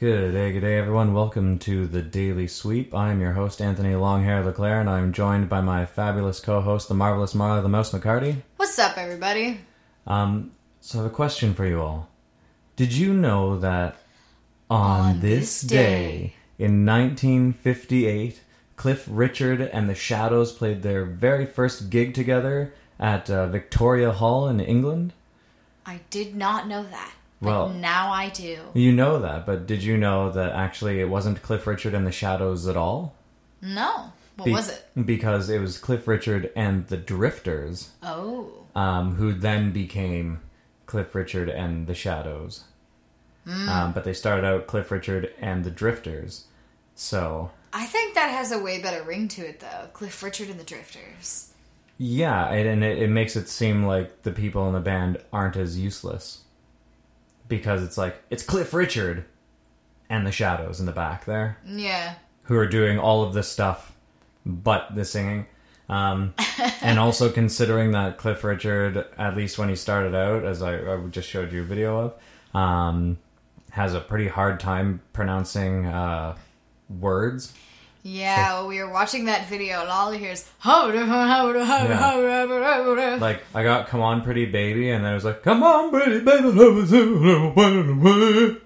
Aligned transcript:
Good 0.00 0.32
day, 0.32 0.52
good 0.52 0.60
day, 0.60 0.78
everyone. 0.78 1.12
Welcome 1.12 1.58
to 1.60 1.86
the 1.88 2.02
Daily 2.02 2.46
Sweep. 2.46 2.94
I 2.94 3.10
am 3.10 3.20
your 3.20 3.32
host, 3.32 3.60
Anthony 3.60 3.94
Longhair 3.94 4.44
LeClaire, 4.44 4.80
and 4.80 4.88
I'm 4.88 5.12
joined 5.12 5.48
by 5.48 5.60
my 5.60 5.86
fabulous 5.86 6.38
co-host, 6.38 6.86
the 6.88 6.94
marvelous 6.94 7.34
Marla 7.34 7.62
the 7.62 7.68
Mouse 7.68 7.90
McCarty. 7.90 8.42
What's 8.56 8.78
up, 8.78 8.96
everybody? 8.96 9.60
Um, 10.06 10.52
so 10.80 11.00
I 11.00 11.02
have 11.02 11.10
a 11.10 11.14
question 11.14 11.52
for 11.52 11.66
you 11.66 11.80
all. 11.82 12.08
Did 12.76 12.92
you 12.92 13.12
know 13.12 13.58
that 13.58 13.96
on, 14.70 15.00
On 15.00 15.20
this, 15.20 15.62
this 15.62 15.62
day, 15.62 15.76
day- 15.76 16.34
in 16.64 16.86
1958, 16.86 18.40
Cliff 18.76 19.04
Richard 19.10 19.60
and 19.60 19.88
the 19.90 19.96
Shadows 19.96 20.52
played 20.52 20.82
their 20.82 21.04
very 21.04 21.44
first 21.44 21.90
gig 21.90 22.14
together 22.14 22.72
at 23.00 23.28
uh, 23.28 23.48
Victoria 23.48 24.12
Hall 24.12 24.48
in 24.48 24.60
England? 24.60 25.12
I 25.84 26.00
did 26.10 26.36
not 26.36 26.68
know 26.68 26.84
that. 26.84 27.14
Well- 27.40 27.68
now 27.70 28.10
I 28.10 28.30
do. 28.30 28.58
You 28.74 28.92
know 28.92 29.18
that, 29.20 29.46
but 29.46 29.66
did 29.66 29.82
you 29.82 29.96
know 29.96 30.30
that 30.32 30.52
actually 30.52 31.00
it 31.00 31.08
wasn't 31.08 31.42
Cliff 31.42 31.66
Richard 31.66 31.94
and 31.94 32.06
the 32.06 32.12
Shadows 32.12 32.66
at 32.66 32.76
all? 32.76 33.14
No. 33.62 34.12
What 34.36 34.44
Be- 34.44 34.52
was 34.52 34.68
it? 34.70 34.86
Because 35.06 35.48
it 35.50 35.60
was 35.60 35.78
Cliff 35.78 36.06
Richard 36.08 36.50
and 36.54 36.86
the 36.88 36.96
Drifters, 36.96 37.90
Oh. 38.02 38.50
um, 38.74 39.16
who 39.16 39.32
then 39.32 39.72
became 39.72 40.40
Cliff 40.86 41.14
Richard 41.14 41.48
and 41.48 41.86
the 41.86 41.94
Shadows. 41.94 42.64
Hmm. 43.44 43.68
Um, 43.68 43.92
but 43.92 44.04
they 44.04 44.12
started 44.12 44.44
out 44.46 44.66
Cliff 44.66 44.90
Richard 44.90 45.32
and 45.40 45.64
the 45.64 45.70
Drifters. 45.70 46.44
So, 46.94 47.50
I 47.72 47.86
think 47.86 48.14
that 48.14 48.30
has 48.30 48.50
a 48.52 48.58
way 48.58 48.80
better 48.80 49.02
ring 49.02 49.28
to 49.28 49.42
it, 49.46 49.60
though. 49.60 49.88
Cliff 49.92 50.22
Richard 50.22 50.48
and 50.50 50.58
the 50.58 50.64
Drifters. 50.64 51.52
yeah, 51.98 52.48
and 52.50 52.68
and 52.68 52.84
it, 52.84 52.98
it 53.02 53.10
makes 53.10 53.34
it 53.36 53.48
seem 53.48 53.84
like 53.84 54.22
the 54.22 54.30
people 54.32 54.66
in 54.68 54.74
the 54.74 54.80
band 54.80 55.18
aren't 55.32 55.56
as 55.56 55.78
useless. 55.78 56.40
Because 57.48 57.82
it's 57.82 57.96
like, 57.98 58.22
it's 58.30 58.42
Cliff 58.42 58.72
Richard 58.74 59.24
and 60.10 60.26
the 60.26 60.32
Shadows 60.32 60.80
in 60.80 60.86
the 60.86 60.92
back 60.92 61.24
there. 61.24 61.58
Yeah. 61.66 62.14
who 62.42 62.56
are 62.56 62.66
doing 62.66 62.98
all 62.98 63.22
of 63.22 63.34
this 63.34 63.48
stuff 63.48 63.94
but 64.46 64.94
the 64.94 65.04
singing. 65.04 65.46
Um, 65.88 66.34
and 66.82 66.98
also 66.98 67.30
considering 67.30 67.92
that 67.92 68.18
Cliff 68.18 68.42
Richard, 68.44 69.04
at 69.18 69.36
least 69.36 69.58
when 69.58 69.68
he 69.68 69.76
started 69.76 70.14
out, 70.14 70.44
as 70.44 70.62
I, 70.62 70.76
I 70.78 70.98
just 71.10 71.28
showed 71.28 71.52
you 71.52 71.62
a 71.62 71.64
video 71.64 72.14
of, 72.54 72.58
um, 72.58 73.18
has 73.70 73.94
a 73.94 74.00
pretty 74.00 74.28
hard 74.28 74.60
time 74.60 75.00
pronouncing 75.12 75.86
uh, 75.86 76.36
words. 76.88 77.52
Yeah, 78.02 78.54
well, 78.54 78.68
we 78.68 78.78
were 78.82 78.90
watching 78.90 79.24
that 79.26 79.48
video, 79.48 79.80
and 79.80 79.90
all 79.90 80.12
you 80.12 80.18
hear 80.18 80.32
is 80.32 80.48
how 80.60 80.90
do 80.90 81.04
how 81.04 81.52
do 81.52 81.58
how 81.64 81.86
do 81.86 81.92
how 81.92 82.16
do 82.16 82.28
how 82.28 82.46
do 82.46 82.62
how 82.62 82.94
do 82.94 83.16
Like, 83.20 83.42
I 83.54 83.62
got 83.62 83.88
Come 83.88 84.00
On 84.00 84.22
Pretty 84.22 84.46
Baby, 84.46 84.90
and 84.90 85.04
then 85.04 85.12
it 85.12 85.14
was 85.16 85.24
like, 85.24 85.42
Come 85.42 85.62
on 85.62 85.90
Pretty 85.90 86.20
Baby, 86.20 86.48
love 86.48 86.78
is 86.78 86.92
a 86.92 87.52
went 87.54 87.90
away. 87.90 88.56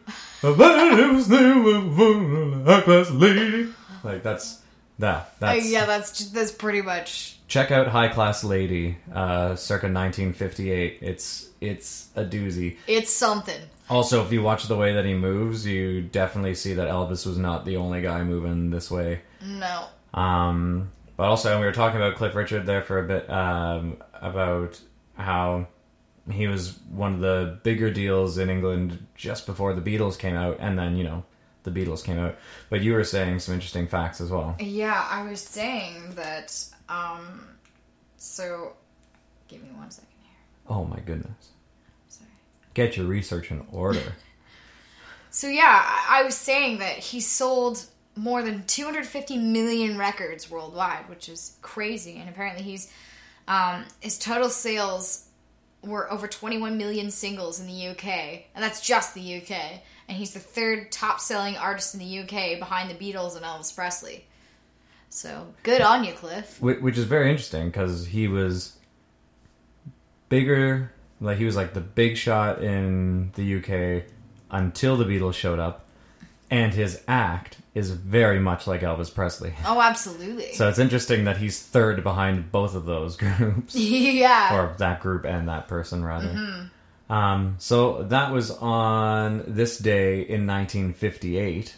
A 0.44 0.52
baby 0.54 1.12
was 1.14 1.28
new, 1.28 2.64
a 2.66 2.82
class 2.82 3.10
lady. 3.10 3.72
Like, 4.04 4.22
that's 4.22 4.60
that. 4.98 5.16
Uh, 5.16 5.26
That's 5.40 5.70
yeah, 5.70 5.86
that's 5.86 6.30
that's 6.30 6.52
pretty 6.52 6.82
much. 6.82 7.38
check 7.48 7.70
out 7.70 7.88
High 7.88 8.08
Class 8.08 8.44
Lady, 8.44 8.98
uh, 9.14 9.54
circa 9.56 9.86
1958. 9.86 10.98
It's 11.00 11.48
it's 11.60 12.08
a 12.16 12.24
doozy. 12.24 12.76
It's 12.86 13.10
something. 13.10 13.60
Also, 13.92 14.24
if 14.24 14.32
you 14.32 14.42
watch 14.42 14.68
the 14.68 14.76
way 14.76 14.94
that 14.94 15.04
he 15.04 15.12
moves, 15.12 15.66
you 15.66 16.00
definitely 16.00 16.54
see 16.54 16.72
that 16.72 16.88
Elvis 16.88 17.26
was 17.26 17.36
not 17.36 17.66
the 17.66 17.76
only 17.76 18.00
guy 18.00 18.24
moving 18.24 18.70
this 18.70 18.90
way. 18.90 19.20
No. 19.44 19.84
Um, 20.14 20.90
but 21.18 21.24
also, 21.24 21.60
we 21.60 21.66
were 21.66 21.72
talking 21.72 21.98
about 21.98 22.16
Cliff 22.16 22.34
Richard 22.34 22.64
there 22.64 22.80
for 22.80 22.98
a 22.98 23.06
bit 23.06 23.28
um, 23.28 23.98
about 24.14 24.80
how 25.14 25.66
he 26.30 26.46
was 26.46 26.78
one 26.90 27.14
of 27.14 27.20
the 27.20 27.60
bigger 27.64 27.90
deals 27.90 28.38
in 28.38 28.48
England 28.48 29.06
just 29.14 29.44
before 29.44 29.74
the 29.74 29.82
Beatles 29.82 30.18
came 30.18 30.36
out, 30.36 30.56
and 30.58 30.78
then 30.78 30.96
you 30.96 31.04
know 31.04 31.24
the 31.64 31.70
Beatles 31.70 32.02
came 32.02 32.18
out. 32.18 32.36
But 32.70 32.80
you 32.80 32.94
were 32.94 33.04
saying 33.04 33.40
some 33.40 33.52
interesting 33.52 33.86
facts 33.86 34.22
as 34.22 34.30
well. 34.30 34.56
Yeah, 34.58 35.06
I 35.10 35.28
was 35.28 35.40
saying 35.40 36.14
that. 36.14 36.64
Um. 36.88 37.46
So, 38.16 38.76
give 39.48 39.62
me 39.62 39.68
one 39.74 39.90
second 39.90 40.08
here. 40.22 40.38
Oh 40.66 40.84
my 40.84 41.00
goodness! 41.00 41.50
Get 42.74 42.96
your 42.96 43.06
research 43.06 43.50
in 43.50 43.66
order. 43.70 44.14
So 45.34 45.46
yeah, 45.48 45.82
I 45.82 46.20
I 46.20 46.24
was 46.24 46.36
saying 46.36 46.80
that 46.80 46.98
he 46.98 47.22
sold 47.22 47.82
more 48.14 48.42
than 48.42 48.64
250 48.66 49.38
million 49.38 49.96
records 49.96 50.50
worldwide, 50.50 51.08
which 51.08 51.28
is 51.28 51.56
crazy. 51.62 52.18
And 52.18 52.28
apparently, 52.28 52.62
he's 52.62 52.92
um, 53.48 53.84
his 54.00 54.18
total 54.18 54.50
sales 54.50 55.26
were 55.82 56.10
over 56.12 56.28
21 56.28 56.76
million 56.76 57.10
singles 57.10 57.60
in 57.60 57.66
the 57.66 57.88
UK, 57.88 58.06
and 58.54 58.62
that's 58.62 58.86
just 58.86 59.14
the 59.14 59.38
UK. 59.38 59.80
And 60.08 60.16
he's 60.16 60.32
the 60.32 60.40
third 60.40 60.92
top-selling 60.92 61.56
artist 61.56 61.94
in 61.94 62.00
the 62.00 62.18
UK 62.20 62.58
behind 62.58 62.90
the 62.90 62.94
Beatles 62.94 63.34
and 63.34 63.44
Elvis 63.44 63.74
Presley. 63.74 64.26
So 65.08 65.46
good 65.62 65.80
on 65.80 66.04
you, 66.04 66.12
Cliff. 66.12 66.60
Which 66.60 66.98
is 66.98 67.04
very 67.04 67.30
interesting 67.30 67.68
because 67.68 68.06
he 68.06 68.28
was 68.28 68.76
bigger 70.28 70.92
like 71.22 71.38
he 71.38 71.44
was 71.44 71.56
like 71.56 71.72
the 71.72 71.80
big 71.80 72.16
shot 72.16 72.62
in 72.62 73.30
the 73.34 73.56
UK 73.56 74.04
until 74.50 74.96
the 74.96 75.04
Beatles 75.04 75.34
showed 75.34 75.58
up 75.58 75.86
and 76.50 76.74
his 76.74 77.02
act 77.08 77.56
is 77.74 77.90
very 77.90 78.38
much 78.38 78.66
like 78.66 78.82
Elvis 78.82 79.12
Presley. 79.12 79.54
Oh, 79.64 79.80
absolutely. 79.80 80.52
So 80.52 80.68
it's 80.68 80.78
interesting 80.78 81.24
that 81.24 81.38
he's 81.38 81.62
third 81.62 82.02
behind 82.02 82.52
both 82.52 82.74
of 82.74 82.84
those 82.84 83.16
groups 83.22 83.74
yeah. 83.76 84.54
or 84.54 84.74
that 84.76 85.00
group 85.00 85.24
and 85.24 85.48
that 85.48 85.68
person 85.68 86.04
rather. 86.04 86.68
Um, 87.08 87.56
so 87.58 88.02
that 88.04 88.32
was 88.32 88.50
on 88.50 89.44
this 89.46 89.78
day 89.78 90.20
in 90.20 90.46
1958. 90.46 91.76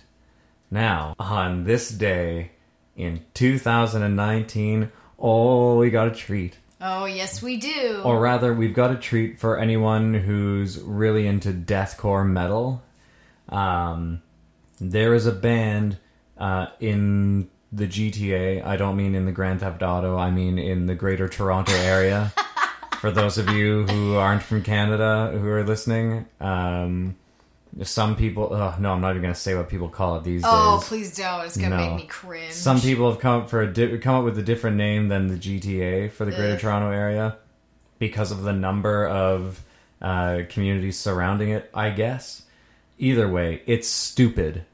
Now, 0.70 1.14
on 1.18 1.64
this 1.64 1.88
day 1.88 2.50
in 2.96 3.24
2019, 3.34 4.90
oh, 5.18 5.78
we 5.78 5.90
got 5.90 6.08
a 6.08 6.10
treat. 6.10 6.56
Oh, 6.84 7.06
yes, 7.06 7.42
we 7.42 7.56
do. 7.56 8.02
Or 8.04 8.20
rather, 8.20 8.54
we've 8.54 8.74
got 8.74 8.90
a 8.90 8.96
treat 8.96 9.40
for 9.40 9.58
anyone 9.58 10.14
who's 10.14 10.78
really 10.80 11.26
into 11.26 11.52
deathcore 11.52 12.28
metal. 12.28 12.82
Um, 13.48 14.22
there 14.80 15.14
is 15.14 15.26
a 15.26 15.32
band 15.32 15.98
uh, 16.38 16.66
in 16.78 17.48
the 17.72 17.86
GTA. 17.86 18.64
I 18.64 18.76
don't 18.76 18.96
mean 18.96 19.14
in 19.14 19.26
the 19.26 19.32
Grand 19.32 19.60
Theft 19.60 19.82
Auto. 19.82 20.16
I 20.16 20.30
mean 20.30 20.58
in 20.58 20.86
the 20.86 20.94
Greater 20.94 21.28
Toronto 21.28 21.72
area. 21.72 22.32
for 23.00 23.10
those 23.10 23.38
of 23.38 23.48
you 23.50 23.84
who 23.86 24.14
aren't 24.16 24.42
from 24.42 24.62
Canada 24.62 25.36
who 25.38 25.48
are 25.48 25.64
listening, 25.64 26.26
um, 26.40 27.16
some 27.82 28.16
people. 28.16 28.48
Oh, 28.52 28.74
no, 28.78 28.92
I'm 28.92 29.00
not 29.00 29.10
even 29.10 29.22
going 29.22 29.34
to 29.34 29.40
say 29.40 29.54
what 29.54 29.68
people 29.68 29.88
call 29.88 30.16
it 30.16 30.24
these 30.24 30.42
oh, 30.44 30.50
days. 30.78 30.84
Oh 30.84 30.88
please 30.88 31.16
don't. 31.16 31.44
It's 31.44 31.56
gonna 31.56 31.76
No. 31.76 31.90
make 31.90 32.02
me 32.02 32.06
cringe. 32.06 32.52
Some 32.52 32.80
people 32.80 33.10
have 33.10 33.20
come 33.20 33.42
up 33.42 33.50
for 33.50 33.62
a 33.62 33.72
di- 33.72 33.98
come 33.98 34.16
up 34.16 34.24
with 34.24 34.38
a 34.38 34.42
different 34.42 34.76
name 34.76 35.08
than 35.08 35.26
the 35.26 35.36
GTA 35.36 36.10
for 36.12 36.24
the 36.24 36.30
Greater 36.30 36.56
Toronto 36.58 36.90
area 36.90 37.36
because 37.98 38.30
of 38.30 38.42
the 38.42 38.52
number 38.52 39.06
of 39.06 39.62
uh, 40.00 40.42
communities 40.48 40.98
surrounding 40.98 41.50
it. 41.50 41.70
I 41.74 41.90
guess. 41.90 42.42
Either 42.98 43.28
way, 43.28 43.62
it's 43.66 43.88
stupid. 43.88 44.64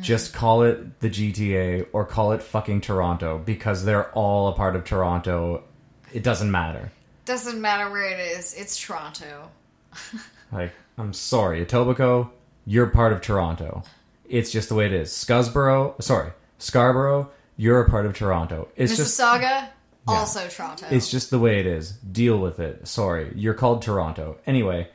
Just 0.00 0.32
call 0.32 0.62
it 0.62 1.00
the 1.00 1.08
GTA 1.10 1.86
or 1.92 2.04
call 2.04 2.32
it 2.32 2.42
fucking 2.42 2.80
Toronto 2.82 3.38
because 3.38 3.84
they're 3.84 4.10
all 4.12 4.48
a 4.48 4.52
part 4.52 4.76
of 4.76 4.84
Toronto. 4.84 5.64
It 6.12 6.22
doesn't 6.22 6.50
matter. 6.50 6.92
Doesn't 7.24 7.60
matter 7.60 7.90
where 7.90 8.08
it 8.08 8.20
is. 8.38 8.54
It's 8.54 8.78
Toronto. 8.78 9.50
Like, 10.52 10.72
I'm 10.98 11.12
sorry, 11.12 11.64
Etobicoke, 11.64 12.28
you're 12.66 12.88
part 12.88 13.12
of 13.12 13.20
Toronto. 13.20 13.82
It's 14.28 14.50
just 14.50 14.68
the 14.68 14.74
way 14.74 14.86
it 14.86 14.92
is. 14.92 15.12
Scarborough, 15.12 15.96
sorry, 16.00 16.30
Scarborough, 16.58 17.30
you're 17.56 17.80
a 17.80 17.90
part 17.90 18.06
of 18.06 18.14
Toronto. 18.14 18.68
It's 18.76 18.96
just 18.96 19.20
Mississauga, 19.20 19.68
also 20.06 20.46
Toronto. 20.48 20.86
It's 20.90 21.10
just 21.10 21.30
the 21.30 21.38
way 21.38 21.60
it 21.60 21.66
is. 21.66 21.92
Deal 21.92 22.38
with 22.38 22.60
it. 22.60 22.86
Sorry, 22.86 23.32
you're 23.34 23.54
called 23.54 23.82
Toronto. 23.82 24.38
Anyway, 24.46 24.88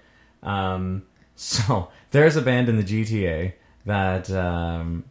um, 0.43 1.03
so 1.35 1.89
there's 2.11 2.35
a 2.35 2.41
band 2.41 2.69
in 2.69 2.77
the 2.77 2.83
GTA 2.83 3.53
that 3.85 4.31
um, 4.31 5.03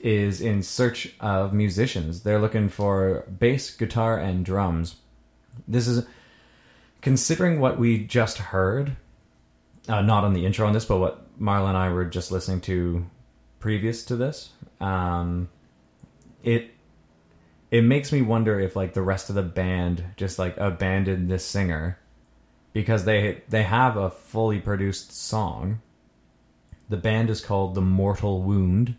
is 0.00 0.40
in 0.40 0.62
search 0.62 1.14
of 1.20 1.52
musicians. 1.52 2.22
They're 2.22 2.40
looking 2.40 2.68
for 2.68 3.24
bass, 3.38 3.70
guitar, 3.70 4.18
and 4.18 4.44
drums. 4.44 4.96
This 5.66 5.86
is 5.86 6.06
considering 7.00 7.60
what 7.60 7.78
we 7.78 8.04
just 8.04 8.38
heard. 8.38 8.96
Uh, 9.88 10.00
not 10.00 10.24
on 10.24 10.32
the 10.32 10.46
intro 10.46 10.66
on 10.66 10.72
this, 10.72 10.84
but 10.84 10.98
what 10.98 11.40
Marla 11.40 11.68
and 11.68 11.76
I 11.76 11.90
were 11.90 12.04
just 12.04 12.30
listening 12.32 12.60
to 12.62 13.06
previous 13.60 14.04
to 14.06 14.16
this. 14.16 14.50
Um, 14.80 15.48
it 16.42 16.70
it 17.70 17.82
makes 17.82 18.12
me 18.12 18.22
wonder 18.22 18.60
if 18.60 18.76
like 18.76 18.94
the 18.94 19.02
rest 19.02 19.28
of 19.28 19.34
the 19.34 19.42
band 19.42 20.04
just 20.16 20.38
like 20.38 20.56
abandoned 20.56 21.30
this 21.30 21.44
singer 21.44 21.98
because 22.72 23.04
they 23.04 23.42
they 23.48 23.62
have 23.62 23.96
a 23.96 24.10
fully 24.10 24.60
produced 24.60 25.12
song. 25.12 25.80
The 26.88 26.96
band 26.98 27.30
is 27.30 27.40
called 27.40 27.74
The 27.74 27.80
Mortal 27.80 28.42
Wound 28.42 28.96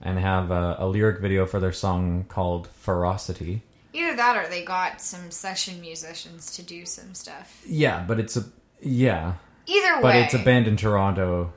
and 0.00 0.18
have 0.18 0.50
a, 0.50 0.76
a 0.78 0.86
lyric 0.86 1.20
video 1.20 1.46
for 1.46 1.58
their 1.58 1.72
song 1.72 2.26
called 2.28 2.68
Ferocity. 2.68 3.62
Either 3.94 4.14
that 4.16 4.36
or 4.36 4.48
they 4.50 4.64
got 4.64 5.00
some 5.00 5.30
session 5.30 5.80
musicians 5.80 6.54
to 6.56 6.62
do 6.62 6.84
some 6.84 7.14
stuff. 7.14 7.62
Yeah, 7.66 8.04
but 8.06 8.20
it's 8.20 8.36
a 8.36 8.44
yeah, 8.82 9.34
Either 9.66 9.96
way. 9.96 10.02
but 10.02 10.16
it's 10.16 10.34
a 10.34 10.38
band 10.38 10.66
in 10.68 10.76
Toronto 10.76 11.52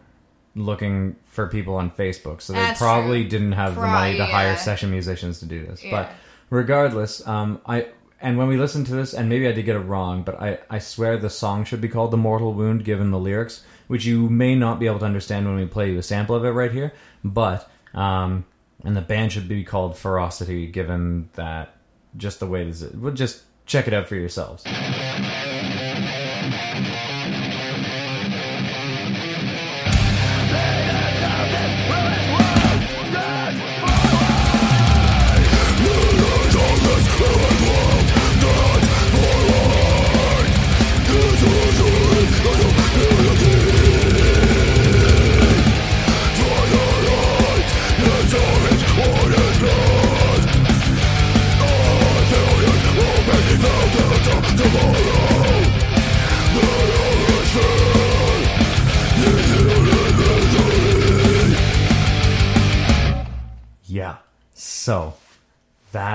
looking 0.56 1.16
for 1.26 1.48
people 1.48 1.76
on 1.76 1.92
Facebook, 1.92 2.42
so 2.42 2.54
they 2.54 2.60
That's 2.60 2.80
probably 2.80 3.22
true. 3.22 3.30
didn't 3.30 3.52
have 3.54 3.76
the 3.76 3.82
money 3.82 4.18
to 4.18 4.26
hire 4.26 4.56
session 4.58 4.90
musicians 4.90 5.40
to 5.40 5.46
do 5.46 5.66
this. 5.66 5.84
Yeah. 5.84 5.92
But 5.92 6.12
regardless, 6.50 7.26
um, 7.28 7.62
I 7.66 7.88
and 8.20 8.38
when 8.40 8.48
we 8.48 8.58
listened 8.58 8.88
to 8.88 8.96
this, 8.96 9.14
and 9.14 9.30
maybe 9.30 9.48
I 9.48 9.52
did 9.52 9.64
get 9.64 9.76
it 9.76 9.80
wrong, 9.82 10.24
but 10.24 10.42
I 10.42 10.60
I 10.70 10.80
swear 10.80 11.18
the 11.18 11.30
song 11.30 11.64
should 11.66 11.82
be 11.82 11.90
called 11.90 12.12
"The 12.12 12.18
Mortal 12.18 12.54
Wound," 12.54 12.84
given 12.86 13.12
the 13.12 13.20
lyrics, 13.20 13.64
which 13.88 14.06
you 14.06 14.30
may 14.30 14.56
not 14.56 14.80
be 14.80 14.88
able 14.88 15.00
to 15.00 15.06
understand 15.06 15.46
when 15.46 15.56
we 15.56 15.66
play 15.68 15.92
you 15.92 16.00
a 16.00 16.04
sample 16.04 16.36
of 16.36 16.44
it 16.44 16.50
right 16.52 16.72
here. 16.72 16.94
But 17.24 17.70
um, 17.94 18.46
and 18.84 18.96
the 18.98 19.02
band 19.02 19.34
should 19.34 19.48
be 19.48 19.64
called 19.64 19.96
Ferocity, 19.98 20.66
given 20.68 21.30
that 21.34 21.76
just 22.16 22.40
the 22.40 22.48
way 22.48 22.62
it 22.64 22.68
is. 22.70 22.82
is. 22.82 22.96
Well, 22.96 23.14
just 23.14 23.44
check 23.68 23.88
it 23.88 23.94
out 23.94 24.08
for 24.08 24.16
yourselves. 24.16 24.64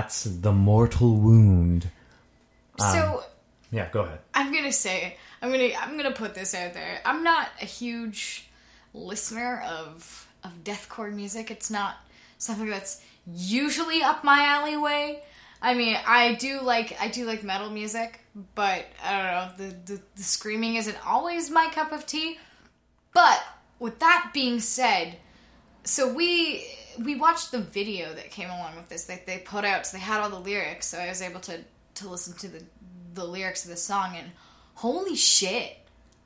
That's 0.03 0.25
the 0.25 0.51
mortal 0.51 1.15
wound. 1.15 1.89
so 2.77 3.19
um, 3.19 3.21
Yeah, 3.71 3.89
go 3.93 4.01
ahead. 4.01 4.19
I'm 4.35 4.53
gonna 4.53 4.73
say 4.73 5.17
I'm 5.41 5.53
gonna 5.53 5.71
I'm 5.81 5.97
gonna 5.97 6.11
put 6.11 6.35
this 6.35 6.55
out 6.57 6.75
there. 6.75 7.01
I'm 7.05 7.23
not 7.23 7.49
a 7.61 7.65
huge 7.65 8.51
listener 8.95 9.63
of 9.65 10.27
of 10.43 10.65
deathcore 10.65 11.13
music. 11.15 11.53
It's 11.53 11.71
not 11.71 11.95
something 12.39 12.69
that's 12.69 13.01
usually 13.33 14.03
up 14.03 14.25
my 14.25 14.43
alleyway. 14.43 15.23
I 15.61 15.75
mean, 15.75 15.97
I 16.05 16.35
do 16.35 16.61
like 16.63 16.97
I 17.01 17.07
do 17.07 17.25
like 17.25 17.45
metal 17.45 17.71
music, 17.71 18.19
but 18.57 18.85
I 19.05 19.17
don't 19.17 19.33
know 19.33 19.51
the 19.57 19.93
the, 19.93 20.03
the 20.17 20.23
screaming 20.25 20.75
isn't 20.75 20.99
always 21.07 21.49
my 21.49 21.69
cup 21.73 21.93
of 21.93 22.07
tea. 22.07 22.39
But 23.15 23.41
with 23.79 24.01
that 24.01 24.33
being 24.35 24.59
said, 24.59 25.19
so 25.85 26.13
we 26.13 26.67
we 26.99 27.15
watched 27.15 27.53
the 27.53 27.59
video 27.59 28.13
that 28.15 28.31
came 28.31 28.51
along 28.51 28.77
with 28.77 28.89
this 28.89 29.05
that 29.05 29.27
they 29.27 29.39
put 29.39 29.65
out. 29.65 29.87
So 29.87 29.97
they 29.97 30.03
had 30.03 30.21
all 30.21 30.31
the 30.31 30.39
lyrics, 30.39 30.87
so 30.89 30.99
I 30.99 31.09
was 31.09 31.23
able 31.23 31.41
to 31.41 31.61
to 31.97 32.09
listen 32.09 32.35
to 32.39 32.49
the 32.49 32.63
the 33.15 33.25
lyrics 33.25 33.65
of 33.65 33.71
the 33.71 33.77
song, 33.77 34.15
and 34.17 34.31
holy 34.75 35.17
shit, 35.17 35.77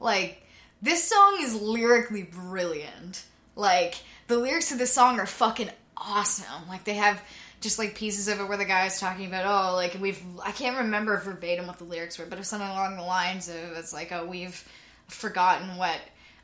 like 0.00 0.42
this 0.82 1.04
song 1.04 1.38
is 1.40 1.60
lyrically 1.60 2.22
brilliant. 2.22 3.24
Like 3.54 3.96
the 4.28 4.38
lyrics 4.38 4.72
of 4.72 4.78
this 4.78 4.92
song 4.92 5.18
are 5.18 5.26
fucking 5.26 5.70
awesome. 5.96 6.68
Like 6.68 6.84
they 6.84 6.94
have 6.94 7.20
just 7.60 7.78
like 7.78 7.94
pieces 7.94 8.28
of 8.28 8.38
it 8.40 8.48
where 8.48 8.58
the 8.58 8.64
guy 8.64 8.86
is 8.86 9.00
talking 9.00 9.26
about 9.26 9.46
oh 9.46 9.74
like 9.74 9.96
we've 10.00 10.22
I 10.44 10.52
can't 10.52 10.76
remember 10.76 11.18
verbatim 11.18 11.66
what 11.66 11.78
the 11.78 11.84
lyrics 11.84 12.18
were, 12.18 12.26
but 12.26 12.38
it's 12.38 12.48
something 12.48 12.68
along 12.68 12.96
the 12.96 13.02
lines 13.02 13.48
of 13.48 13.76
it's 13.76 13.92
like 13.92 14.12
oh 14.12 14.26
we've 14.26 14.66
forgotten 15.08 15.76
what 15.76 15.98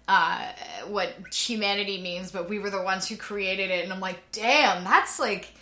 uh, 0.09 0.53
what 0.89 1.15
humanity 1.33 2.01
means, 2.01 2.31
but 2.31 2.49
we 2.49 2.59
were 2.59 2.71
the 2.71 2.83
ones 2.83 3.09
who 3.09 3.17
created 3.17 3.71
it. 3.71 3.85
And 3.85 3.93
I'm 3.93 4.01
like, 4.01 4.21
damn, 4.33 4.85
that's 4.85 5.19
like, 5.19 5.53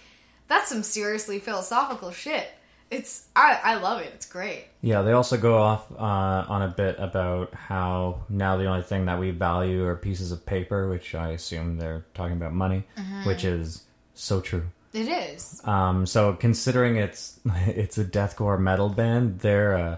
that's 0.49 0.69
some 0.69 0.83
seriously 0.83 1.39
philosophical 1.39 2.11
shit. 2.11 2.49
It's, 2.91 3.29
I, 3.37 3.61
I 3.63 3.75
love 3.77 4.01
it. 4.01 4.11
It's 4.15 4.27
great. 4.27 4.65
Yeah, 4.83 5.03
they 5.03 5.13
also 5.13 5.37
go 5.37 5.59
off 5.59 5.91
uh, 5.93 6.45
on 6.49 6.63
a 6.63 6.69
bit 6.69 6.97
about 6.99 7.55
how 7.55 8.23
now 8.29 8.57
the 8.57 8.67
only 8.67 8.83
thing 8.83 9.05
that 9.07 9.21
we 9.21 9.31
value 9.31 9.85
are 9.87 9.95
pieces 9.95 10.33
of 10.33 10.45
paper, 10.45 10.89
which 10.89 11.15
I 11.15 11.31
assume 11.31 11.77
they're 11.77 12.05
talking 12.15 12.37
about 12.37 12.53
money, 12.53 12.85
which 13.25 13.45
is 13.45 13.85
so 14.15 14.41
true. 14.41 14.65
It 14.93 15.07
is. 15.07 15.61
Um, 15.65 16.05
so 16.05 16.33
considering 16.33 16.97
it's 16.97 17.39
it's 17.67 17.97
a 17.99 18.05
deathcore 18.05 18.59
metal 18.59 18.89
band, 18.89 19.39
they're 19.39 19.77
uh, 19.77 19.97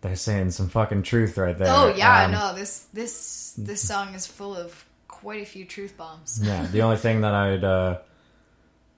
they're 0.00 0.16
saying 0.16 0.50
some 0.52 0.68
fucking 0.68 1.02
truth 1.02 1.36
right 1.38 1.56
there. 1.56 1.68
Oh 1.70 1.94
yeah, 1.94 2.24
Um, 2.26 2.32
no, 2.32 2.54
this, 2.54 2.86
this, 2.92 3.54
this 3.58 3.86
song 3.86 4.14
is 4.14 4.26
full 4.26 4.54
of 4.56 4.84
quite 5.08 5.42
a 5.42 5.46
few 5.46 5.64
truth 5.64 5.96
bombs. 5.96 6.40
Yeah, 6.42 6.66
the 6.66 6.82
only 6.82 6.96
thing 7.06 7.22
that 7.22 7.34
I'd 7.34 7.64
uh, 7.64 7.98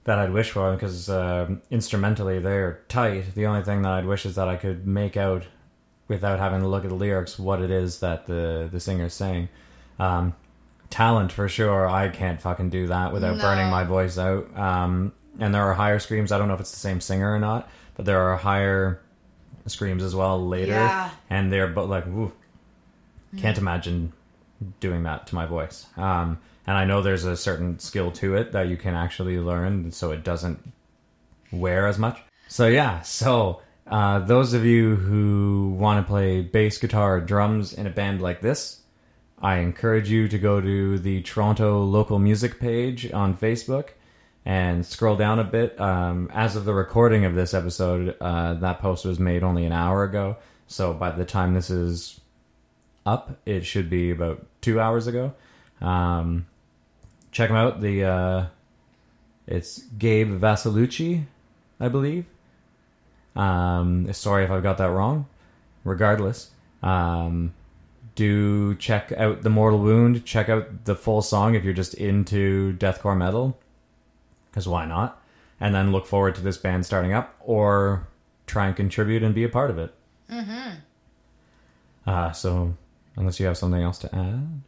that 0.04 0.18
I'd 0.18 0.32
wish 0.32 0.50
for 0.50 0.72
because 0.72 1.08
uh, 1.08 1.54
instrumentally 1.70 2.38
they're 2.38 2.80
tight. 2.88 3.34
The 3.34 3.46
only 3.46 3.62
thing 3.62 3.82
that 3.82 3.92
I'd 3.92 4.06
wish 4.06 4.26
is 4.26 4.34
that 4.36 4.48
I 4.48 4.56
could 4.56 4.86
make 4.86 5.16
out 5.16 5.44
without 6.08 6.38
having 6.38 6.60
to 6.60 6.68
look 6.68 6.84
at 6.84 6.90
the 6.90 6.96
lyrics 6.96 7.38
what 7.38 7.62
it 7.62 7.70
is 7.70 8.00
that 8.00 8.26
the 8.26 8.68
the 8.70 8.80
singer's 8.80 9.14
saying. 9.14 9.48
Um, 9.98 10.34
talent 10.88 11.30
for 11.32 11.48
sure. 11.48 11.86
I 11.88 12.08
can't 12.08 12.40
fucking 12.42 12.70
do 12.70 12.88
that 12.88 13.12
without 13.12 13.36
No. 13.36 13.42
burning 13.42 13.70
my 13.70 13.84
voice 13.84 14.18
out. 14.18 14.54
Um, 14.58 15.12
and 15.38 15.54
there 15.54 15.62
are 15.62 15.74
higher 15.74 15.98
screams. 15.98 16.32
I 16.32 16.38
don't 16.38 16.48
know 16.48 16.54
if 16.54 16.60
it's 16.60 16.72
the 16.72 16.78
same 16.78 17.00
singer 17.00 17.32
or 17.32 17.38
not, 17.38 17.70
but 17.94 18.06
there 18.06 18.20
are 18.20 18.36
higher 18.36 19.00
screams 19.66 20.02
as 20.02 20.14
well 20.14 20.44
later, 20.46 20.72
Yeah. 20.72 21.10
and 21.28 21.52
they're 21.52 21.68
but 21.68 21.88
like, 21.88 22.06
woo, 22.06 22.32
can't 23.36 23.58
imagine 23.58 24.12
doing 24.80 25.02
that 25.04 25.26
to 25.28 25.34
my 25.34 25.46
voice. 25.46 25.86
Um, 25.96 26.38
and 26.66 26.76
I 26.76 26.84
know 26.84 27.02
there's 27.02 27.24
a 27.24 27.36
certain 27.36 27.78
skill 27.78 28.10
to 28.12 28.36
it 28.36 28.52
that 28.52 28.68
you 28.68 28.76
can 28.76 28.94
actually 28.94 29.38
learn, 29.38 29.90
so 29.92 30.10
it 30.12 30.22
doesn't 30.24 30.72
wear 31.52 31.86
as 31.86 31.98
much. 31.98 32.20
So 32.48 32.66
yeah, 32.66 33.00
so 33.02 33.62
uh, 33.86 34.20
those 34.20 34.52
of 34.54 34.64
you 34.64 34.96
who 34.96 35.74
want 35.78 36.04
to 36.04 36.08
play 36.08 36.42
bass 36.42 36.78
guitar 36.78 37.16
or 37.16 37.20
drums 37.20 37.72
in 37.72 37.86
a 37.86 37.90
band 37.90 38.20
like 38.20 38.40
this, 38.40 38.80
I 39.42 39.56
encourage 39.56 40.10
you 40.10 40.28
to 40.28 40.38
go 40.38 40.60
to 40.60 40.98
the 40.98 41.22
Toronto 41.22 41.82
local 41.82 42.18
music 42.18 42.60
page 42.60 43.10
on 43.12 43.36
Facebook 43.36 43.90
and 44.44 44.84
scroll 44.84 45.16
down 45.16 45.38
a 45.38 45.44
bit. 45.44 45.80
Um, 45.80 46.30
as 46.32 46.56
of 46.56 46.64
the 46.64 46.74
recording 46.74 47.24
of 47.24 47.34
this 47.34 47.54
episode, 47.54 48.16
uh, 48.20 48.54
that 48.54 48.80
post 48.80 49.04
was 49.04 49.18
made 49.18 49.42
only 49.42 49.64
an 49.64 49.72
hour 49.72 50.04
ago. 50.04 50.36
So 50.66 50.94
by 50.94 51.10
the 51.10 51.24
time 51.24 51.54
this 51.54 51.70
is 51.70 52.20
up, 53.04 53.38
it 53.44 53.64
should 53.66 53.90
be 53.90 54.10
about 54.10 54.46
two 54.60 54.80
hours 54.80 55.06
ago. 55.06 55.34
Um, 55.80 56.46
check 57.32 57.48
them 57.48 57.56
out. 57.56 57.80
The 57.80 58.04
uh, 58.04 58.46
it's 59.46 59.78
Gabe 59.98 60.40
Vasalucci, 60.40 61.24
I 61.78 61.88
believe. 61.88 62.26
Um, 63.34 64.12
sorry 64.12 64.44
if 64.44 64.50
I've 64.50 64.62
got 64.62 64.78
that 64.78 64.90
wrong. 64.90 65.26
Regardless, 65.82 66.50
um, 66.82 67.54
do 68.14 68.74
check 68.74 69.12
out 69.12 69.42
the 69.42 69.50
Mortal 69.50 69.80
Wound. 69.80 70.24
Check 70.24 70.48
out 70.48 70.84
the 70.84 70.94
full 70.94 71.22
song 71.22 71.54
if 71.54 71.64
you're 71.64 71.72
just 71.72 71.94
into 71.94 72.76
deathcore 72.76 73.16
metal, 73.16 73.58
because 74.50 74.68
why 74.68 74.84
not? 74.84 75.22
And 75.60 75.74
then 75.74 75.92
look 75.92 76.06
forward 76.06 76.34
to 76.36 76.40
this 76.40 76.56
band 76.56 76.86
starting 76.86 77.12
up, 77.12 77.36
or 77.40 78.08
try 78.46 78.66
and 78.66 78.76
contribute 78.76 79.22
and 79.22 79.34
be 79.34 79.44
a 79.44 79.48
part 79.48 79.70
of 79.70 79.78
it. 79.78 79.94
Mm-hmm. 80.30 80.70
Uh, 82.06 82.32
so, 82.32 82.74
unless 83.16 83.38
you 83.38 83.46
have 83.46 83.58
something 83.58 83.82
else 83.82 83.98
to 83.98 84.14
add, 84.14 84.62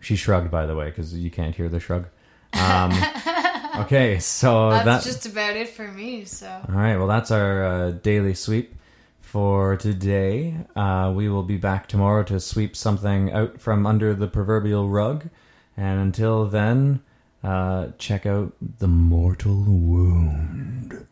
she 0.00 0.16
shrugged. 0.16 0.50
By 0.50 0.66
the 0.66 0.74
way, 0.74 0.86
because 0.86 1.14
you 1.14 1.30
can't 1.30 1.54
hear 1.54 1.68
the 1.68 1.80
shrug. 1.80 2.06
Um, 2.52 2.92
okay, 3.80 4.18
so 4.18 4.70
That's 4.70 4.84
that 4.84 5.02
just 5.02 5.26
about 5.26 5.56
it 5.56 5.68
for 5.68 5.88
me. 5.88 6.24
So 6.24 6.48
all 6.68 6.74
right, 6.74 6.96
well, 6.96 7.06
that's 7.06 7.30
our 7.30 7.64
uh, 7.64 7.90
daily 7.90 8.34
sweep 8.34 8.74
for 9.20 9.76
today. 9.76 10.56
Uh, 10.74 11.12
we 11.14 11.28
will 11.28 11.42
be 11.42 11.56
back 11.56 11.88
tomorrow 11.88 12.22
to 12.24 12.40
sweep 12.40 12.74
something 12.76 13.32
out 13.32 13.60
from 13.60 13.86
under 13.86 14.14
the 14.14 14.28
proverbial 14.28 14.88
rug. 14.88 15.28
And 15.76 16.00
until 16.00 16.46
then, 16.46 17.02
uh, 17.46 17.92
check 17.96 18.26
out 18.26 18.52
The 18.60 18.88
Mortal 18.88 19.62
Wound. 19.62 21.06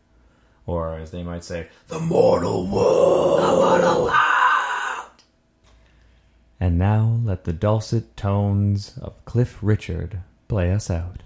Or, 0.67 0.97
as 0.97 1.11
they 1.11 1.23
might 1.23 1.43
say, 1.43 1.67
The 1.87 1.99
Mortal 1.99 2.67
Wound. 2.67 3.43
The 3.43 3.55
Mortal 3.55 4.03
Wound. 4.03 5.23
And 6.59 6.77
now 6.77 7.19
let 7.23 7.45
the 7.45 7.53
dulcet 7.53 8.17
tones 8.17 8.97
of 9.01 9.23
Cliff 9.25 9.57
Richard 9.61 10.19
play 10.47 10.71
us 10.71 10.89
out. 10.89 11.21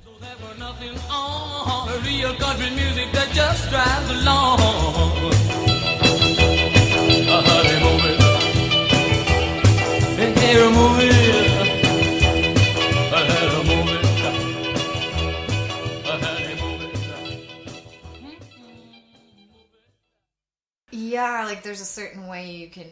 Like 21.49 21.63
there's 21.63 21.81
a 21.81 21.85
certain 21.85 22.27
way 22.27 22.51
you 22.51 22.69
can 22.69 22.89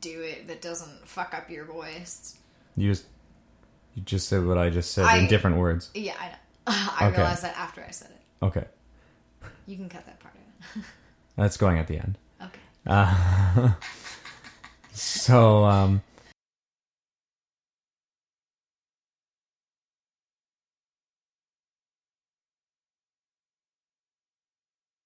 do 0.00 0.22
it 0.22 0.48
that 0.48 0.62
doesn't 0.62 1.06
fuck 1.06 1.34
up 1.34 1.50
your 1.50 1.64
voice. 1.64 2.36
You 2.76 2.90
just 2.90 3.04
you 3.94 4.02
just 4.02 4.28
said 4.28 4.44
what 4.46 4.56
I 4.58 4.70
just 4.70 4.92
said 4.92 5.04
I- 5.04 5.18
in 5.18 5.26
different 5.28 5.56
words. 5.58 5.90
Yeah, 5.94 6.14
I 6.18 6.28
know. 6.28 6.34
I 6.66 7.08
Okay. 7.08 7.16
realized 7.18 7.42
that 7.44 7.56
after 7.56 7.84
I 7.86 7.90
said 7.90 8.10
it. 8.10 8.44
Okay, 8.44 8.64
You 9.66 9.76
can 9.76 9.88
cut 9.88 10.06
that 10.06 10.18
part 10.20 10.34
out. 10.76 10.82
that's 11.36 11.56
going 11.56 11.78
at 11.78 11.86
the 11.88 11.98
end. 11.98 12.16
Okay. 12.40 12.60
Uh, 12.86 13.72
so 14.92 15.64
um, 15.64 16.02